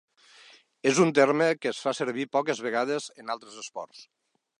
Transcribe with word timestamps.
És 0.91 1.01
un 1.03 1.11
terme 1.19 1.49
que 1.65 1.69
es 1.73 1.81
fa 1.87 1.93
servir 1.97 2.25
poques 2.37 2.63
vegades 2.69 3.11
en 3.25 3.31
altres 3.35 3.61
esports. 3.65 4.01